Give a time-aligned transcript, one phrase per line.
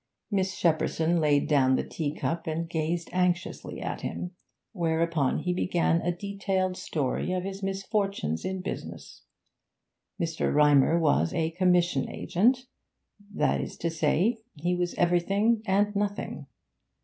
[0.31, 4.31] Miss Shepperson laid down the tea cup and gazed anxiously at him,
[4.71, 9.21] whereupon he began a detailed story of his misfortunes in business.
[10.19, 10.51] Mr.
[10.51, 12.65] Rymer was a commission agent
[13.31, 16.47] that is to say, he was everything and nothing.